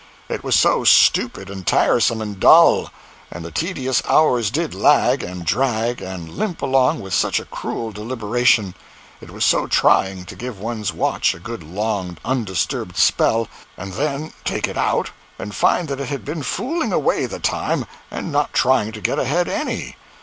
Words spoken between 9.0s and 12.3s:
It was so trying to give one's watch a good long